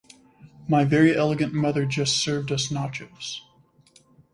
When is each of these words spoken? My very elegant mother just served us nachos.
My 0.67 0.83
very 0.83 1.15
elegant 1.15 1.53
mother 1.53 1.85
just 1.85 2.17
served 2.17 2.51
us 2.51 2.69
nachos. 2.69 3.41